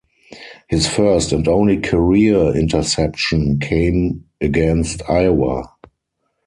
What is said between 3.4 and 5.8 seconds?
came against Iowa.